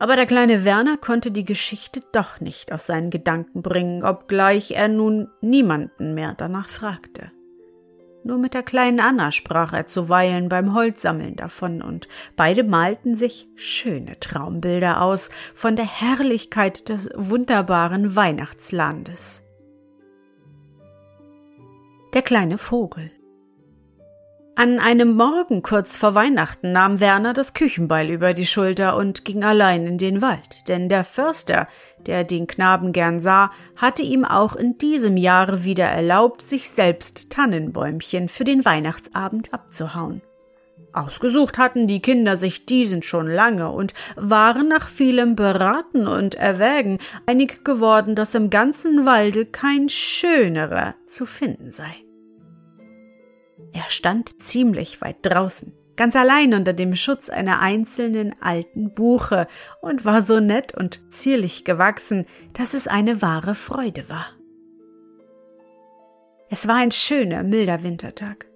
Aber 0.02 0.16
der 0.16 0.26
kleine 0.26 0.64
Werner 0.64 0.96
konnte 0.96 1.30
die 1.30 1.44
Geschichte 1.44 2.02
doch 2.10 2.40
nicht 2.40 2.72
aus 2.72 2.86
seinen 2.86 3.10
Gedanken 3.10 3.62
bringen, 3.62 4.02
obgleich 4.02 4.72
er 4.72 4.88
nun 4.88 5.28
niemanden 5.40 6.14
mehr 6.14 6.34
danach 6.36 6.68
fragte. 6.68 7.30
Nur 8.24 8.38
mit 8.38 8.52
der 8.52 8.64
kleinen 8.64 8.98
Anna 8.98 9.30
sprach 9.30 9.72
er 9.72 9.86
zuweilen 9.86 10.48
beim 10.48 10.74
Holzsammeln 10.74 11.36
davon, 11.36 11.82
und 11.82 12.08
beide 12.34 12.64
malten 12.64 13.14
sich 13.14 13.46
schöne 13.54 14.18
Traumbilder 14.18 15.02
aus 15.02 15.30
von 15.54 15.76
der 15.76 15.86
Herrlichkeit 15.86 16.88
des 16.88 17.08
wunderbaren 17.14 18.16
Weihnachtslandes. 18.16 19.44
Der 22.12 22.22
kleine 22.22 22.58
Vogel 22.58 23.12
an 24.54 24.78
einem 24.78 25.16
Morgen 25.16 25.62
kurz 25.62 25.96
vor 25.96 26.14
Weihnachten 26.14 26.72
nahm 26.72 27.00
Werner 27.00 27.32
das 27.32 27.54
Küchenbeil 27.54 28.10
über 28.10 28.34
die 28.34 28.46
Schulter 28.46 28.96
und 28.96 29.24
ging 29.24 29.44
allein 29.44 29.86
in 29.86 29.98
den 29.98 30.20
Wald, 30.20 30.68
denn 30.68 30.88
der 30.88 31.04
Förster, 31.04 31.68
der 32.06 32.24
den 32.24 32.46
Knaben 32.46 32.92
gern 32.92 33.20
sah, 33.20 33.50
hatte 33.76 34.02
ihm 34.02 34.24
auch 34.24 34.54
in 34.54 34.76
diesem 34.76 35.16
Jahre 35.16 35.64
wieder 35.64 35.86
erlaubt, 35.86 36.42
sich 36.42 36.70
selbst 36.70 37.30
Tannenbäumchen 37.30 38.28
für 38.28 38.44
den 38.44 38.64
Weihnachtsabend 38.64 39.54
abzuhauen. 39.54 40.20
Ausgesucht 40.92 41.56
hatten 41.56 41.86
die 41.86 42.02
Kinder 42.02 42.36
sich 42.36 42.66
diesen 42.66 43.02
schon 43.02 43.26
lange 43.26 43.70
und 43.70 43.94
waren 44.16 44.68
nach 44.68 44.90
vielem 44.90 45.34
Beraten 45.34 46.06
und 46.06 46.34
Erwägen 46.34 46.98
einig 47.24 47.64
geworden, 47.64 48.14
dass 48.14 48.34
im 48.34 48.50
ganzen 48.50 49.06
Walde 49.06 49.46
kein 49.46 49.88
schönerer 49.88 50.94
zu 51.06 51.24
finden 51.24 51.70
sei. 51.70 51.94
Er 53.72 53.88
stand 53.88 54.42
ziemlich 54.42 55.00
weit 55.00 55.16
draußen, 55.22 55.72
ganz 55.96 56.14
allein 56.16 56.54
unter 56.54 56.72
dem 56.72 56.94
Schutz 56.96 57.30
einer 57.30 57.60
einzelnen 57.60 58.34
alten 58.40 58.94
Buche 58.94 59.46
und 59.80 60.04
war 60.04 60.22
so 60.22 60.40
nett 60.40 60.74
und 60.76 61.00
zierlich 61.10 61.64
gewachsen, 61.64 62.26
dass 62.52 62.74
es 62.74 62.86
eine 62.86 63.22
wahre 63.22 63.54
Freude 63.54 64.08
war. 64.08 64.26
Es 66.50 66.68
war 66.68 66.76
ein 66.76 66.90
schöner, 66.90 67.42
milder 67.42 67.82
Wintertag. 67.82 68.46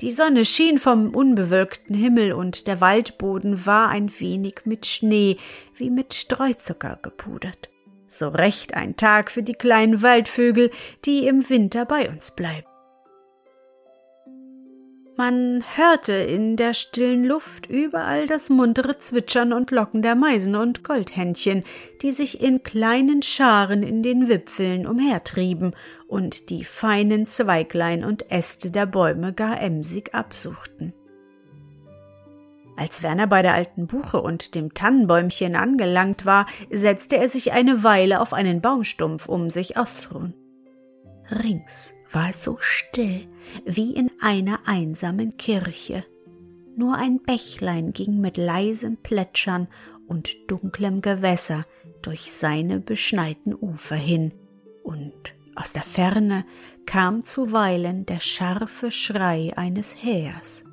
Die 0.00 0.10
Sonne 0.10 0.44
schien 0.44 0.78
vom 0.78 1.14
unbewölkten 1.14 1.94
Himmel 1.94 2.32
und 2.32 2.66
der 2.66 2.80
Waldboden 2.80 3.64
war 3.64 3.90
ein 3.90 4.10
wenig 4.18 4.62
mit 4.64 4.86
Schnee 4.86 5.36
wie 5.76 5.88
mit 5.88 6.14
Streuzucker 6.14 6.98
gepudert. 7.00 7.70
So 8.08 8.28
recht 8.28 8.74
ein 8.74 8.96
Tag 8.96 9.30
für 9.30 9.44
die 9.44 9.54
kleinen 9.54 10.02
Waldvögel, 10.02 10.70
die 11.04 11.28
im 11.28 11.48
Winter 11.48 11.84
bei 11.84 12.08
uns 12.08 12.32
bleiben. 12.32 12.66
Man 15.16 15.62
hörte 15.76 16.12
in 16.12 16.56
der 16.56 16.74
stillen 16.74 17.24
Luft 17.24 17.66
überall 17.70 18.26
das 18.26 18.50
muntere 18.50 18.98
Zwitschern 18.98 19.52
und 19.52 19.70
Locken 19.70 20.02
der 20.02 20.16
Meisen 20.16 20.56
und 20.56 20.82
Goldhändchen, 20.82 21.62
die 22.02 22.10
sich 22.10 22.42
in 22.42 22.64
kleinen 22.64 23.22
Scharen 23.22 23.84
in 23.84 24.02
den 24.02 24.28
Wipfeln 24.28 24.88
umhertrieben 24.88 25.76
und 26.08 26.50
die 26.50 26.64
feinen 26.64 27.26
Zweiglein 27.26 28.04
und 28.04 28.28
Äste 28.32 28.72
der 28.72 28.86
Bäume 28.86 29.32
gar 29.32 29.60
emsig 29.60 30.12
absuchten. 30.14 30.92
Als 32.76 33.04
Werner 33.04 33.28
bei 33.28 33.42
der 33.42 33.54
alten 33.54 33.86
Buche 33.86 34.20
und 34.20 34.56
dem 34.56 34.74
Tannenbäumchen 34.74 35.54
angelangt 35.54 36.26
war, 36.26 36.46
setzte 36.70 37.18
er 37.18 37.28
sich 37.28 37.52
eine 37.52 37.84
Weile 37.84 38.20
auf 38.20 38.32
einen 38.32 38.60
Baumstumpf, 38.60 39.28
um 39.28 39.48
sich 39.48 39.76
auszuruhen. 39.76 40.34
Rings 41.30 41.94
war 42.10 42.30
es 42.30 42.42
so 42.42 42.56
still 42.58 43.28
wie 43.64 43.94
in 43.94 44.10
einer 44.20 44.60
einsamen 44.66 45.36
Kirche. 45.36 46.04
Nur 46.76 46.96
ein 46.96 47.20
Bächlein 47.20 47.92
ging 47.92 48.20
mit 48.20 48.36
leisem 48.36 48.96
Plätschern 48.96 49.68
und 50.06 50.34
dunklem 50.48 51.00
Gewässer 51.02 51.66
durch 52.02 52.32
seine 52.32 52.80
beschneiten 52.80 53.54
Ufer 53.54 53.96
hin, 53.96 54.32
und 54.82 55.34
aus 55.54 55.72
der 55.72 55.82
Ferne 55.82 56.44
kam 56.84 57.24
zuweilen 57.24 58.04
der 58.06 58.20
scharfe 58.20 58.90
Schrei 58.90 59.52
eines 59.56 59.94
Hähers. 60.02 60.64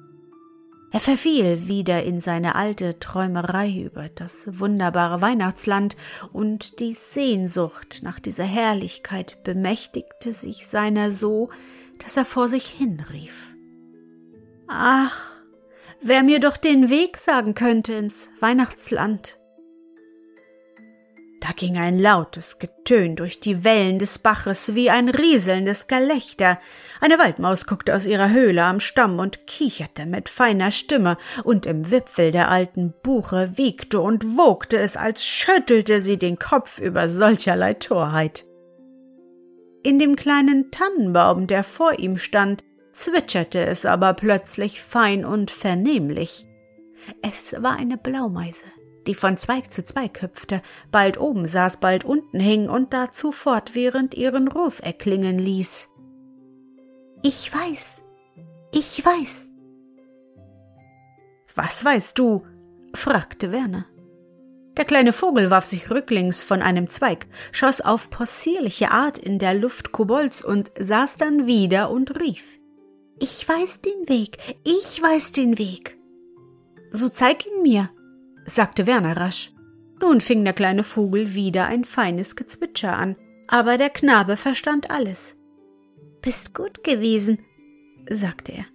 Er 0.94 1.00
verfiel 1.00 1.70
wieder 1.70 2.04
in 2.04 2.20
seine 2.20 2.56
alte 2.56 3.00
Träumerei 3.00 3.80
über 3.80 4.10
das 4.10 4.60
wunderbare 4.60 5.22
Weihnachtsland, 5.22 5.96
und 6.34 6.82
die 6.82 6.92
Sehnsucht 6.92 8.02
nach 8.04 8.20
dieser 8.20 8.44
Herrlichkeit 8.44 9.42
bemächtigte 9.44 10.34
sich 10.34 10.68
seiner 10.68 11.12
so, 11.12 11.50
dass 12.04 12.18
er 12.18 12.26
vor 12.26 12.48
sich 12.48 12.68
hinrief. 12.68 13.50
Ach, 14.68 15.32
wer 16.02 16.24
mir 16.24 16.40
doch 16.40 16.58
den 16.58 16.90
Weg 16.90 17.18
sagen 17.18 17.56
könnte 17.56 17.94
ins 17.94 18.30
Weihnachtsland. 18.40 19.38
Da 21.42 21.50
ging 21.56 21.76
ein 21.76 21.98
lautes 21.98 22.60
Getön 22.60 23.16
durch 23.16 23.40
die 23.40 23.64
Wellen 23.64 23.98
des 23.98 24.20
Baches 24.20 24.76
wie 24.76 24.92
ein 24.92 25.10
rieselndes 25.10 25.88
Gelächter. 25.88 26.60
Eine 27.02 27.18
Waldmaus 27.18 27.66
guckte 27.66 27.96
aus 27.96 28.06
ihrer 28.06 28.30
Höhle 28.30 28.64
am 28.64 28.80
Stamm 28.80 29.18
und 29.18 29.48
kicherte 29.48 30.06
mit 30.06 30.30
feiner 30.30 30.72
Stimme, 30.72 31.18
und 31.44 31.66
im 31.66 31.90
Wipfel 31.90 32.32
der 32.32 32.50
alten 32.50 32.94
Buche 33.02 33.58
wiegte 33.58 34.02
und 34.02 34.38
wogte 34.38 34.78
es, 34.78 34.96
als 34.96 35.26
schüttelte 35.26 36.00
sie 36.00 36.20
den 36.20 36.38
Kopf 36.38 36.80
über 36.80 37.10
solcherlei 37.10 37.74
Torheit. 37.74 38.46
In 39.84 40.00
dem 40.00 40.16
kleinen 40.16 40.72
Tannenbaum, 40.72 41.48
der 41.48 41.64
vor 41.64 42.00
ihm 42.00 42.18
stand, 42.18 42.64
zwitscherte 42.94 43.66
es 43.66 43.86
aber 43.86 44.14
plötzlich 44.14 44.82
fein 44.82 45.26
und 45.26 45.50
vernehmlich. 45.50 46.46
Es 47.22 47.56
war 47.62 47.78
eine 47.78 47.98
Blaumeise 47.98 48.66
die 49.08 49.16
von 49.16 49.38
Zweig 49.38 49.72
zu 49.74 49.84
Zweig 49.84 50.22
hüpfte, 50.22 50.62
bald 50.92 51.20
oben 51.20 51.46
saß, 51.46 51.78
bald 51.78 52.04
unten 52.04 52.40
hing 52.40 52.70
und 52.70 52.94
dazu 52.94 53.32
fortwährend 53.32 54.14
ihren 54.14 54.48
Ruf 54.48 54.80
erklingen 54.82 55.40
ließ. 55.40 55.90
Ich 57.24 57.54
weiß, 57.54 58.02
ich 58.72 59.04
weiß. 59.06 59.48
Was 61.56 61.84
weißt 61.84 62.18
du? 62.18 62.46
fragte 62.94 63.52
Werner. 63.52 63.86
Der 64.78 64.86
kleine 64.86 65.12
Vogel 65.12 65.50
warf 65.50 65.66
sich 65.66 65.92
rücklings 65.92 66.44
von 66.44 66.62
einem 66.62 66.90
Zweig, 66.90 67.28
schoss 67.52 67.82
auf 67.82 68.10
possierliche 68.10 68.92
Art 68.92 69.18
in 69.18 69.38
der 69.38 69.54
Luft 69.54 69.92
Kobolds 69.92 70.44
und 70.44 70.72
saß 70.80 71.18
dann 71.18 71.46
wieder 71.46 71.92
und 71.92 72.20
rief. 72.20 72.58
Ich 73.20 73.48
weiß 73.48 73.82
den 73.82 74.08
Weg, 74.08 74.38
ich 74.64 75.02
weiß 75.02 75.34
den 75.34 75.58
Weg. 75.60 75.98
So 76.92 77.10
zeig 77.10 77.46
ihn 77.46 77.62
mir, 77.62 77.90
sagte 78.46 78.88
Werner 78.88 79.18
rasch. 79.18 79.52
Nun 80.02 80.22
fing 80.22 80.44
der 80.44 80.54
kleine 80.54 80.84
Vogel 80.84 81.36
wieder 81.36 81.66
ein 81.68 81.86
feines 81.86 82.36
Gezwitscher 82.36 82.98
an, 82.98 83.16
aber 83.48 83.78
der 83.78 83.90
Knabe 83.90 84.38
verstand 84.38 84.90
alles. 84.90 85.38
Bist 86.22 86.56
gut 86.56 86.84
gewesen, 86.84 87.40
sagte 88.10 88.54
er. 88.54 88.66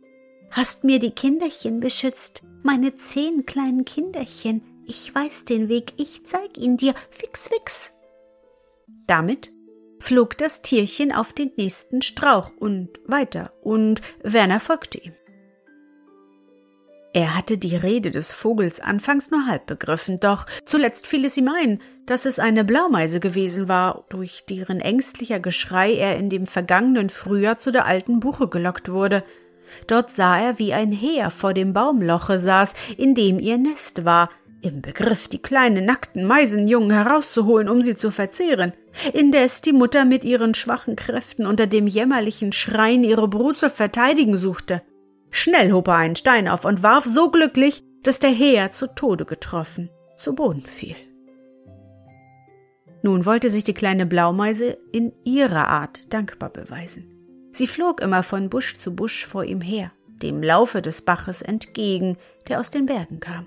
Hast 0.50 0.84
mir 0.84 0.98
die 0.98 1.10
Kinderchen 1.10 1.80
beschützt, 1.80 2.44
meine 2.62 2.96
zehn 2.96 3.46
kleinen 3.46 3.84
Kinderchen. 3.84 4.62
Ich 4.88 5.12
weiß 5.12 5.44
den 5.44 5.68
Weg, 5.68 5.94
ich 5.96 6.24
zeig 6.24 6.56
ihn 6.56 6.76
dir, 6.76 6.94
fix, 7.10 7.48
fix. 7.48 7.92
Damit 9.08 9.50
flog 9.98 10.38
das 10.38 10.62
Tierchen 10.62 11.10
auf 11.10 11.32
den 11.32 11.50
nächsten 11.56 12.02
Strauch 12.02 12.52
und 12.60 12.90
weiter, 13.04 13.52
und 13.62 14.00
Werner 14.22 14.60
folgte 14.60 14.98
ihm. 14.98 15.12
Er 17.12 17.34
hatte 17.34 17.58
die 17.58 17.74
Rede 17.74 18.12
des 18.12 18.30
Vogels 18.30 18.80
anfangs 18.80 19.30
nur 19.30 19.46
halb 19.46 19.66
begriffen, 19.66 20.20
doch 20.20 20.46
zuletzt 20.66 21.06
fiel 21.06 21.24
es 21.24 21.36
ihm 21.36 21.48
ein, 21.48 21.80
dass 22.04 22.26
es 22.26 22.38
eine 22.38 22.62
Blaumeise 22.62 23.18
gewesen 23.18 23.68
war, 23.68 24.04
durch 24.10 24.44
deren 24.48 24.80
ängstlicher 24.80 25.40
Geschrei 25.40 25.94
er 25.94 26.16
in 26.16 26.30
dem 26.30 26.46
vergangenen 26.46 27.08
Frühjahr 27.08 27.58
zu 27.58 27.72
der 27.72 27.86
alten 27.86 28.20
Buche 28.20 28.48
gelockt 28.48 28.90
wurde. 28.90 29.24
Dort 29.88 30.12
sah 30.12 30.38
er, 30.38 30.58
wie 30.58 30.74
ein 30.74 30.92
Heer 30.92 31.30
vor 31.30 31.54
dem 31.54 31.72
Baumloche 31.72 32.38
saß, 32.38 32.74
in 32.98 33.14
dem 33.14 33.40
ihr 33.40 33.58
Nest 33.58 34.04
war, 34.04 34.28
im 34.62 34.82
Begriff, 34.82 35.28
die 35.28 35.40
kleinen 35.40 35.84
nackten 35.84 36.24
Meisenjungen 36.24 36.90
herauszuholen, 36.90 37.68
um 37.68 37.82
sie 37.82 37.94
zu 37.94 38.10
verzehren, 38.10 38.72
indes 39.12 39.60
die 39.60 39.72
Mutter 39.72 40.04
mit 40.04 40.24
ihren 40.24 40.54
schwachen 40.54 40.96
Kräften 40.96 41.46
unter 41.46 41.66
dem 41.66 41.86
jämmerlichen 41.86 42.52
Schreien 42.52 43.04
ihre 43.04 43.28
Brut 43.28 43.58
zu 43.58 43.70
verteidigen 43.70 44.36
suchte. 44.36 44.82
Schnell 45.30 45.72
hob 45.72 45.88
er 45.88 45.96
einen 45.96 46.16
Stein 46.16 46.48
auf 46.48 46.64
und 46.64 46.82
warf 46.82 47.04
so 47.04 47.30
glücklich, 47.30 47.82
dass 48.02 48.18
der 48.18 48.30
Heer 48.30 48.72
zu 48.72 48.86
Tode 48.94 49.24
getroffen 49.24 49.90
zu 50.18 50.34
Boden 50.34 50.62
fiel. 50.62 50.96
Nun 53.02 53.26
wollte 53.26 53.50
sich 53.50 53.64
die 53.64 53.74
kleine 53.74 54.06
Blaumeise 54.06 54.78
in 54.92 55.12
ihrer 55.24 55.68
Art 55.68 56.12
dankbar 56.12 56.50
beweisen. 56.50 57.06
Sie 57.52 57.66
flog 57.66 58.00
immer 58.00 58.22
von 58.22 58.50
Busch 58.50 58.78
zu 58.78 58.94
Busch 58.94 59.24
vor 59.26 59.44
ihm 59.44 59.60
her, 59.60 59.92
dem 60.22 60.42
Laufe 60.42 60.82
des 60.82 61.02
Baches 61.02 61.42
entgegen, 61.42 62.16
der 62.48 62.60
aus 62.60 62.70
den 62.70 62.86
Bergen 62.86 63.20
kam. 63.20 63.46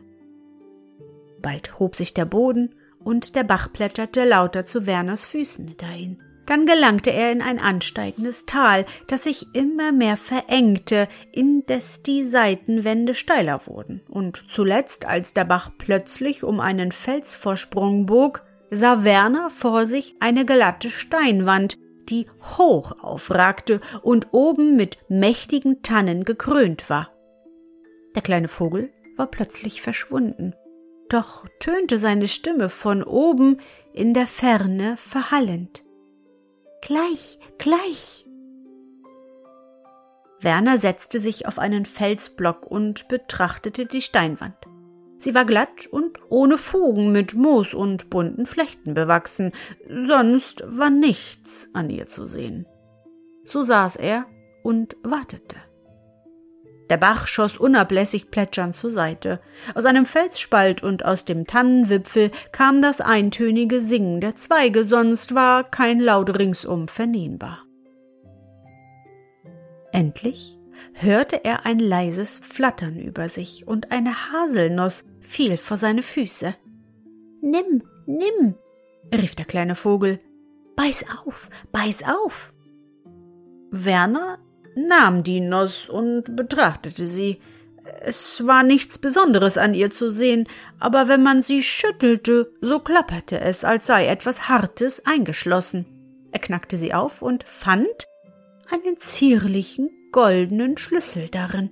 Bald 1.42 1.80
hob 1.80 1.96
sich 1.96 2.14
der 2.14 2.26
Boden, 2.26 2.76
und 3.04 3.36
der 3.36 3.44
Bach 3.44 3.72
plätscherte 3.72 4.26
lauter 4.26 4.66
zu 4.66 4.86
Werners 4.86 5.26
Füßen 5.26 5.78
dahin. 5.78 6.22
Dann 6.46 6.66
gelangte 6.66 7.12
er 7.12 7.32
in 7.32 7.44
ein 7.44 7.60
ansteigendes 7.60 8.48
Tal, 8.48 8.86
das 9.08 9.26
sich 9.26 9.46
immer 9.54 9.92
mehr 9.92 10.18
verengte, 10.18 11.08
indes 11.32 12.02
die 12.02 12.24
Seitenwände 12.24 13.14
steiler 13.14 13.68
wurden, 13.68 14.02
und 14.10 14.46
zuletzt, 14.50 15.06
als 15.06 15.34
der 15.34 15.46
Bach 15.46 15.70
plötzlich 15.78 16.44
um 16.44 16.60
einen 16.60 16.92
Felsvorsprung 16.92 18.08
bog, 18.08 18.44
sah 18.72 19.04
Werner 19.04 19.52
vor 19.52 19.86
sich 19.86 20.16
eine 20.20 20.44
glatte 20.44 20.90
Steinwand, 20.90 21.78
die 22.10 22.26
hoch 22.58 22.94
aufragte 23.04 23.80
und 24.02 24.30
oben 24.32 24.76
mit 24.76 24.98
mächtigen 25.08 25.84
Tannen 25.84 26.24
gekrönt 26.24 26.90
war. 26.90 27.12
Der 28.16 28.24
kleine 28.24 28.48
Vogel 28.48 28.92
war 29.18 29.28
plötzlich 29.28 29.84
verschwunden, 29.84 30.56
doch 31.10 31.48
tönte 31.60 31.98
seine 31.98 32.28
Stimme 32.28 32.70
von 32.70 33.04
oben 33.04 33.58
in 33.94 34.14
der 34.14 34.28
Ferne 34.28 34.96
verhallend. 34.98 35.84
Gleich, 36.82 37.40
gleich. 37.58 38.26
Werner 40.40 40.80
setzte 40.80 41.20
sich 41.20 41.48
auf 41.48 41.60
einen 41.60 41.86
Felsblock 41.86 42.66
und 42.66 43.08
betrachtete 43.10 43.86
die 43.86 44.02
Steinwand. 44.02 44.56
Sie 45.18 45.36
war 45.36 45.44
glatt 45.44 45.88
und 45.88 46.18
ohne 46.30 46.58
Fugen 46.58 47.12
mit 47.12 47.34
Moos 47.34 47.74
und 47.74 48.10
bunten 48.10 48.46
Flechten 48.46 48.94
bewachsen, 48.94 49.52
sonst 49.90 50.64
war 50.66 50.90
nichts 50.90 51.70
an 51.74 51.90
ihr 51.90 52.08
zu 52.08 52.26
sehen. 52.26 52.66
So 53.44 53.62
saß 53.62 53.98
er 53.98 54.28
und 54.64 54.96
wartete. 55.04 55.58
Der 56.90 56.98
Bach 56.98 57.28
schoss 57.28 57.58
unablässig 57.58 58.32
plätschernd 58.32 58.74
zur 58.74 58.90
Seite. 58.90 59.40
Aus 59.76 59.86
einem 59.86 60.06
Felsspalt 60.06 60.82
und 60.82 61.06
aus 61.06 61.24
dem 61.24 61.46
Tannenwipfel 61.46 62.32
kam 62.52 62.82
das 62.82 63.00
eintönige 63.00 63.80
Singen 63.80 64.22
der 64.22 64.36
Zweige, 64.36 64.84
sonst 64.84 65.36
war 65.36 65.64
kein 65.64 66.00
Laut 66.00 66.38
ringsum 66.38 66.88
vernehmbar. 66.88 67.64
Endlich 69.92 70.58
hörte 70.94 71.44
er 71.44 71.66
ein 71.66 71.80
leises 71.80 72.40
Flattern 72.40 72.98
über 72.98 73.30
sich, 73.30 73.68
und 73.68 73.92
eine 73.92 74.32
Haselnuss 74.32 75.06
fiel 75.20 75.58
vor 75.58 75.78
seine 75.78 76.02
Füße. 76.02 76.56
Nimm, 77.42 77.84
nimm, 78.06 78.56
rief 79.14 79.36
der 79.36 79.46
kleine 79.46 79.76
Vogel. 79.76 80.20
Beiß 80.76 81.06
auf, 81.26 81.50
beiß 81.72 82.04
auf. 82.04 82.54
Werner 83.72 84.40
nahm 84.76 85.24
die 85.24 85.40
Nuss 85.40 85.90
und 85.90 86.36
betrachtete 86.36 87.08
sie. 87.08 87.40
Es 88.02 88.46
war 88.46 88.64
nichts 88.64 88.98
Besonderes 88.98 89.58
an 89.58 89.74
ihr 89.74 89.90
zu 89.90 90.10
sehen, 90.10 90.48
aber 90.80 91.08
wenn 91.08 91.24
man 91.24 91.42
sie 91.42 91.64
schüttelte, 91.64 92.52
so 92.62 92.80
klapperte 92.80 93.40
es, 93.40 93.64
als 93.64 93.88
sei 93.88 94.08
etwas 94.08 94.48
Hartes 94.48 95.06
eingeschlossen. 95.06 95.86
Er 96.32 96.40
knackte 96.40 96.78
sie 96.78 96.94
auf 96.94 97.22
und 97.22 97.44
fand 97.44 97.88
einen 98.72 98.98
zierlichen 98.98 99.90
goldenen 100.12 100.78
Schlüssel 100.78 101.30
darin. 101.30 101.72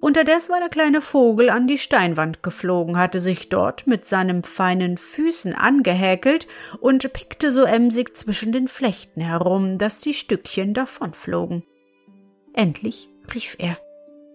Unterdes 0.00 0.50
war 0.50 0.60
der 0.60 0.68
kleine 0.68 1.00
Vogel 1.00 1.50
an 1.50 1.66
die 1.66 1.78
Steinwand 1.78 2.42
geflogen, 2.42 2.98
hatte 2.98 3.18
sich 3.18 3.48
dort 3.48 3.86
mit 3.86 4.06
seinen 4.06 4.42
feinen 4.42 4.98
Füßen 4.98 5.54
angehäkelt 5.54 6.46
und 6.80 7.12
pickte 7.12 7.50
so 7.50 7.64
emsig 7.64 8.16
zwischen 8.16 8.52
den 8.52 8.68
Flechten 8.68 9.20
herum, 9.20 9.78
dass 9.78 10.00
die 10.00 10.14
Stückchen 10.14 10.74
davonflogen. 10.74 11.64
Endlich 12.52 13.08
rief 13.34 13.56
er 13.58 13.78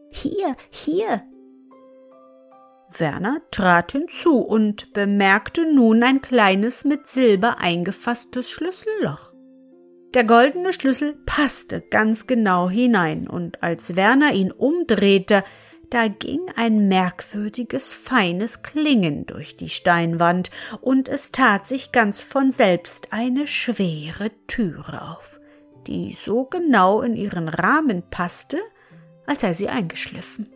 Hier, 0.10 0.56
hier. 0.71 1.24
Werner 2.97 3.41
trat 3.52 3.93
hinzu 3.93 4.39
und 4.39 4.91
bemerkte 4.93 5.74
nun 5.74 6.04
ein 6.04 6.21
kleines 6.21 6.84
mit 6.84 7.08
Silber 7.08 7.60
eingefasstes 7.60 8.52
Schlüsselloch. 8.52 9.31
Der 10.13 10.26
goldene 10.26 10.74
Schlüssel 10.74 11.13
passte 11.26 11.80
ganz 11.80 12.28
genau 12.28 12.69
hinein, 12.69 13.30
und 13.30 13.63
als 13.63 13.95
Werner 13.95 14.34
ihn 14.34 14.52
umdrehte, 14.52 15.43
da 15.89 16.08
ging 16.10 16.41
ein 16.58 16.89
merkwürdiges, 16.89 17.93
feines 17.93 18.62
Klingen 18.62 19.26
durch 19.26 19.56
die 19.56 19.69
Steinwand, 19.69 20.52
und 20.82 21.08
es 21.08 21.32
tat 21.32 21.65
sich 21.65 21.93
ganz 21.93 22.19
von 22.19 22.52
selbst 22.52 23.08
eine 23.12 23.47
schwere 23.47 24.32
Türe 24.47 25.02
auf, 25.02 25.39
die 25.88 26.17
so 26.21 26.43
genau 26.43 27.02
in 27.02 27.15
ihren 27.15 27.47
Rahmen 27.47 28.04
passte, 28.10 28.58
als 29.26 29.41
sei 29.41 29.54
sie 29.54 29.69
eingeschliffen. 29.69 30.52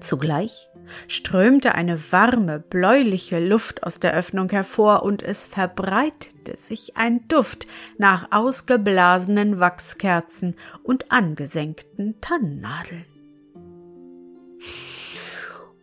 Zugleich 0.00 0.68
strömte 1.08 1.74
eine 1.74 2.12
warme, 2.12 2.60
bläuliche 2.60 3.38
Luft 3.38 3.82
aus 3.82 4.00
der 4.00 4.14
Öffnung 4.14 4.50
hervor 4.50 5.02
und 5.02 5.22
es 5.22 5.46
verbreitete 5.46 6.58
sich 6.58 6.96
ein 6.96 7.26
Duft 7.28 7.66
nach 7.98 8.28
ausgeblasenen 8.30 9.60
Wachskerzen 9.60 10.56
und 10.82 11.10
angesenkten 11.12 12.20
Tannennadeln. 12.20 13.04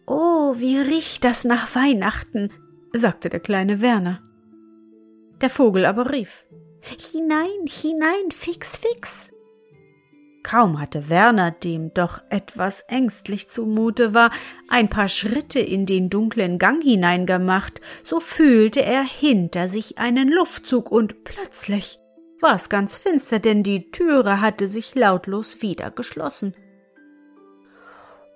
Oh, 0.06 0.56
wie 0.58 0.78
riecht 0.78 1.24
das 1.24 1.46
nach 1.46 1.74
Weihnachten, 1.76 2.52
sagte 2.94 3.30
der 3.30 3.40
kleine 3.40 3.82
Werner. 3.82 4.22
Der 5.42 5.50
Vogel 5.50 5.86
aber 5.86 6.12
rief 6.12 6.46
Hinein, 6.82 7.68
hinein, 7.68 8.32
fix, 8.32 8.78
fix. 8.78 9.32
Kaum 10.43 10.80
hatte 10.80 11.10
Werner, 11.10 11.51
dem 11.51 11.93
doch 11.93 12.21
etwas 12.30 12.82
ängstlich 12.88 13.49
zumute 13.49 14.13
war, 14.13 14.32
ein 14.67 14.89
paar 14.89 15.08
Schritte 15.08 15.60
in 15.60 15.86
den 15.86 16.10
dunklen 16.10 16.58
Gang 16.58 16.84
hineingemacht, 16.84 17.80
so 18.04 18.19
fühlte 18.19 18.84
er 18.84 19.04
hinter 19.04 19.67
sich 19.67 19.97
einen 19.97 20.30
Luftzug 20.30 20.91
und 20.91 21.23
plötzlich 21.23 21.99
war 22.41 22.56
es 22.56 22.69
ganz 22.69 22.95
finster, 22.95 23.39
denn 23.39 23.63
die 23.63 23.91
Türe 23.91 24.41
hatte 24.41 24.67
sich 24.67 24.95
lautlos 24.95 25.62
wieder 25.62 25.91
geschlossen. 25.91 26.56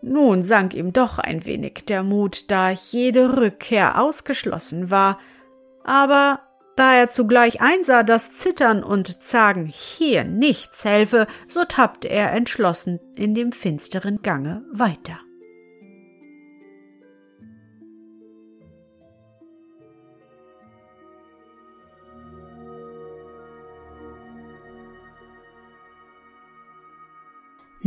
Nun 0.02 0.44
sank 0.44 0.76
ihm 0.76 0.94
doch 0.94 1.18
ein 1.18 1.46
wenig 1.46 1.86
der 1.88 2.04
Mut, 2.04 2.52
da 2.52 2.70
jede 2.70 3.38
Rückkehr 3.38 4.00
ausgeschlossen 4.00 4.92
war, 4.92 5.20
aber 5.84 6.42
da 6.76 6.94
er 6.96 7.10
zugleich 7.10 7.62
einsah, 7.62 8.04
dass 8.04 8.34
Zittern 8.34 8.84
und 8.84 9.24
Zagen 9.24 9.66
hier 9.66 10.24
nichts 10.24 10.84
helfe, 10.84 11.28
so 11.48 11.64
tappte 11.64 12.10
er 12.10 12.34
entschlossen 12.34 13.00
in 13.16 13.34
dem 13.34 13.52
finsteren 13.52 14.22
Gange 14.22 14.66
weiter. 14.72 15.20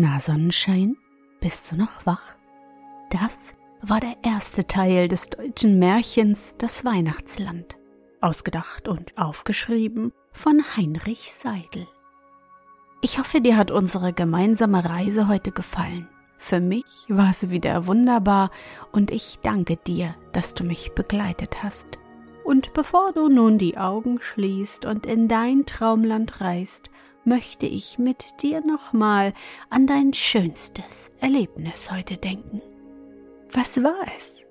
Na 0.00 0.20
Sonnenschein, 0.20 0.96
bist 1.40 1.72
du 1.72 1.76
noch 1.76 2.06
wach? 2.06 2.36
Das 3.10 3.54
war 3.82 3.98
der 3.98 4.14
erste 4.22 4.64
Teil 4.64 5.08
des 5.08 5.28
deutschen 5.28 5.78
Märchens 5.80 6.54
Das 6.56 6.84
Weihnachtsland 6.84 7.77
ausgedacht 8.20 8.88
und 8.88 9.16
aufgeschrieben 9.16 10.12
von 10.32 10.62
Heinrich 10.76 11.32
Seidel. 11.32 11.86
Ich 13.00 13.18
hoffe, 13.18 13.40
dir 13.40 13.56
hat 13.56 13.70
unsere 13.70 14.12
gemeinsame 14.12 14.84
Reise 14.84 15.28
heute 15.28 15.52
gefallen. 15.52 16.08
Für 16.38 16.60
mich 16.60 16.84
war 17.08 17.30
es 17.30 17.50
wieder 17.50 17.86
wunderbar 17.86 18.50
und 18.92 19.10
ich 19.10 19.38
danke 19.42 19.76
dir, 19.76 20.14
dass 20.32 20.54
du 20.54 20.64
mich 20.64 20.92
begleitet 20.92 21.62
hast. 21.62 21.86
Und 22.44 22.72
bevor 22.72 23.12
du 23.12 23.28
nun 23.28 23.58
die 23.58 23.76
Augen 23.76 24.20
schließt 24.20 24.84
und 24.84 25.04
in 25.04 25.28
dein 25.28 25.66
Traumland 25.66 26.40
reist, 26.40 26.90
möchte 27.24 27.66
ich 27.66 27.98
mit 27.98 28.42
dir 28.42 28.64
nochmal 28.64 29.34
an 29.68 29.86
dein 29.86 30.14
schönstes 30.14 31.10
Erlebnis 31.20 31.90
heute 31.90 32.16
denken. 32.16 32.62
Was 33.52 33.82
war 33.82 34.06
es? 34.16 34.47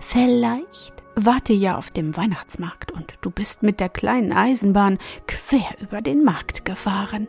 Vielleicht 0.00 0.94
wart 1.14 1.50
ihr 1.50 1.56
ja 1.56 1.76
auf 1.76 1.90
dem 1.90 2.16
Weihnachtsmarkt 2.16 2.90
und 2.90 3.12
du 3.20 3.30
bist 3.30 3.62
mit 3.62 3.80
der 3.80 3.90
kleinen 3.90 4.32
Eisenbahn 4.32 4.98
quer 5.28 5.76
über 5.80 6.00
den 6.00 6.24
Markt 6.24 6.64
gefahren. 6.64 7.28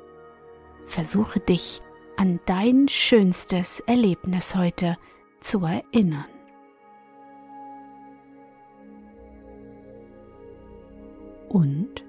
Versuche 0.88 1.41
dich 1.41 1.81
an 2.17 2.39
dein 2.45 2.88
schönstes 2.88 3.81
Erlebnis 3.81 4.55
heute 4.55 4.97
zu 5.41 5.65
erinnern. 5.65 6.25
Und? 11.49 12.03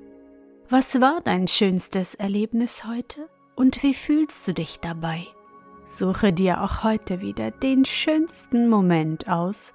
Was 0.68 1.00
war 1.00 1.20
dein 1.22 1.48
schönstes 1.48 2.14
Erlebnis 2.14 2.84
heute? 2.86 3.28
Und 3.56 3.82
wie 3.82 3.94
fühlst 3.94 4.46
du 4.46 4.54
dich 4.54 4.80
dabei? 4.80 5.26
Suche 5.92 6.32
dir 6.32 6.62
auch 6.62 6.84
heute 6.84 7.20
wieder 7.20 7.50
den 7.50 7.84
schönsten 7.84 8.68
Moment 8.70 9.28
aus 9.28 9.74